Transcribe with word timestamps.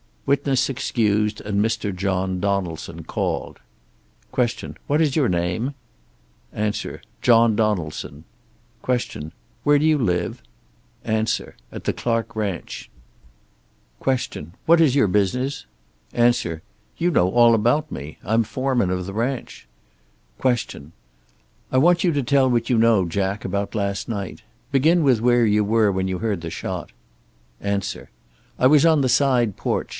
Witness 0.25 0.69
excused 0.69 1.41
and 1.41 1.63
Mr. 1.63 1.93
John 1.95 2.39
Donaldson 2.39 3.03
called. 3.03 3.59
Q. 4.33 4.75
"What 4.87 4.99
is 5.01 5.15
your 5.15 5.27
name?" 5.29 5.75
A. 6.55 6.71
"John 7.21 7.55
Donaldson." 7.55 8.23
Q. 8.83 9.31
"Where 9.63 9.77
do 9.77 9.85
you 9.85 9.97
live?" 9.99 10.41
A. 11.05 11.25
"At 11.71 11.83
the 11.83 11.93
Clark 11.93 12.35
ranch." 12.35 12.89
Q. 14.03 14.51
"What 14.65 14.79
is 14.81 14.95
your 14.95 15.07
business?" 15.07 15.65
A. 16.15 16.33
"You 16.97 17.11
know 17.11 17.29
all 17.29 17.53
about 17.53 17.91
me. 17.91 18.17
I'm 18.23 18.43
foreman 18.43 18.89
of 18.89 19.05
the 19.05 19.13
ranch." 19.13 19.67
Q. 20.41 20.91
"I 21.71 21.77
want 21.77 22.03
you 22.03 22.11
to 22.11 22.23
tell 22.23 22.49
what 22.49 22.69
you 22.69 22.77
know, 22.77 23.05
Jack, 23.05 23.43
about 23.45 23.75
last 23.75 24.09
night. 24.09 24.41
Begin 24.71 25.03
with 25.03 25.21
where 25.21 25.45
you 25.45 25.63
were 25.63 25.91
when 25.91 26.07
you 26.07 26.19
heard 26.19 26.41
the 26.41 26.49
shot." 26.49 26.91
A. 27.61 27.79
"I 28.57 28.65
was 28.65 28.85
on 28.85 29.01
the 29.01 29.09
side 29.09 29.57
porch. 29.57 29.89